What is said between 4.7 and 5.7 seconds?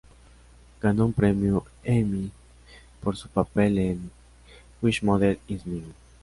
"Which Mother Is